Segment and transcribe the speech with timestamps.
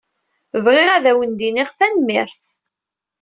[0.63, 2.43] Bɣiɣ ad wen-d-iniɣ tanemmirt.